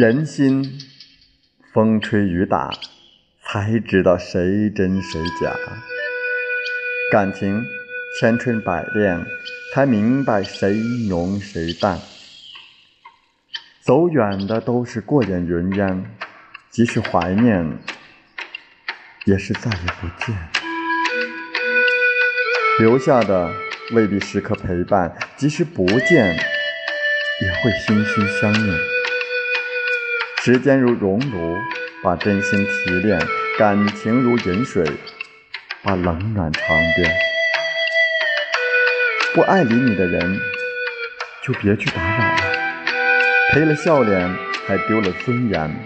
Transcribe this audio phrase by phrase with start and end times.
[0.00, 0.78] 人心
[1.74, 2.70] 风吹雨打，
[3.44, 5.52] 才知道谁真谁假；
[7.12, 7.62] 感情
[8.18, 9.22] 千锤百炼，
[9.74, 10.72] 才明白谁
[11.10, 12.00] 浓谁淡。
[13.82, 16.16] 走远的都是过眼云烟，
[16.70, 17.78] 即使怀念，
[19.26, 20.34] 也是再也不见。
[22.78, 23.52] 留下的
[23.92, 26.34] 未必时刻陪伴，即使不见，
[27.42, 28.89] 也会心心相印。
[30.42, 31.58] 时间如熔炉，
[32.02, 33.20] 把真心提炼；
[33.58, 34.82] 感情如饮水，
[35.82, 36.64] 把冷暖尝
[36.96, 37.14] 遍。
[39.34, 40.40] 不爱理你的人，
[41.44, 42.40] 就别去打扰了。
[43.52, 44.34] 赔了笑脸，
[44.66, 45.84] 还丢了尊严。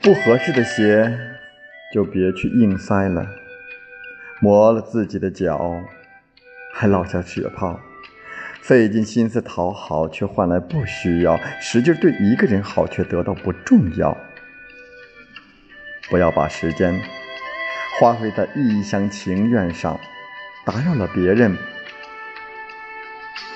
[0.00, 1.16] 不合适的鞋，
[1.94, 3.24] 就别去硬塞了。
[4.40, 5.76] 磨了自己的脚，
[6.74, 7.78] 还落下血泡。
[8.62, 14.16] 费尽心思讨好，却换来不需要；使劲对一个人好，却得到不重要。
[16.08, 17.02] 不要把时间
[17.98, 19.98] 花费在一厢情愿上，
[20.64, 21.56] 打扰了别人，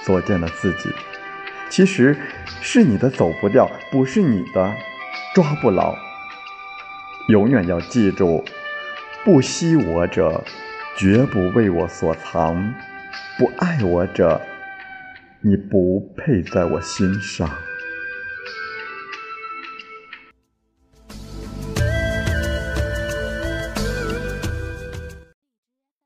[0.03, 0.91] 作践了自己。
[1.69, 2.17] 其实
[2.61, 4.75] 是你的走不掉，不是你的
[5.37, 5.95] 抓不牢。
[7.29, 8.45] 永远要记住，
[9.25, 10.43] 不惜我者，
[10.97, 12.75] 绝不为我所藏；
[13.39, 14.41] 不爱我者，
[15.49, 17.49] 你不配在我心上。